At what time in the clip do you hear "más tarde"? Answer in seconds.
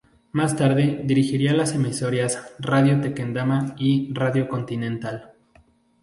0.31-1.01